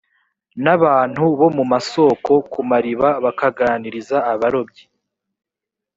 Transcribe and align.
n 0.63 0.65
abantu 0.75 1.23
mu 1.57 1.63
masoko 1.71 2.31
ku 2.51 2.59
mariba 2.71 3.09
bakaganiriza 3.23 4.17
abarobyi 4.33 4.83